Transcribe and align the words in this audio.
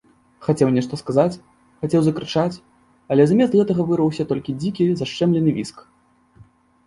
Хацеў 0.45 0.69
нешта 0.75 0.97
сказаць, 1.01 1.39
хацеў 1.83 2.01
закрычаць, 2.07 2.55
але 3.15 3.21
замест 3.31 3.53
гэтага 3.59 3.81
вырваўся 3.89 4.23
толькі 4.33 4.55
дзікі 4.63 4.83
зашчэмлены 5.03 5.51
віск. 5.59 5.77